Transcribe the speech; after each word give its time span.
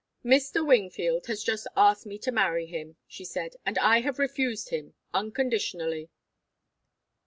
"Mr. 0.25 0.65
Wingfield 0.65 1.27
has 1.27 1.43
just 1.43 1.67
asked 1.77 2.07
me 2.07 2.17
to 2.17 2.31
marry 2.31 2.65
him," 2.65 2.95
she 3.05 3.23
said. 3.23 3.57
"And 3.67 3.77
I 3.77 4.01
have 4.01 4.17
refused 4.17 4.69
him 4.69 4.95
unconditionally." 5.13 6.09